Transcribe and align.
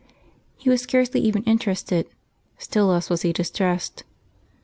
He 0.57 0.67
was 0.67 0.81
scarcely 0.81 1.21
even 1.21 1.43
interested; 1.43 2.07
still 2.57 2.87
less 2.87 3.07
was 3.11 3.21
he 3.21 3.31
distressed. 3.31 4.03